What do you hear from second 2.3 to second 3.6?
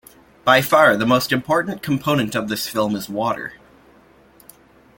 of this film, is water.